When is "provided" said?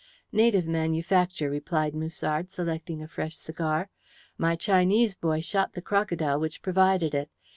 6.63-7.13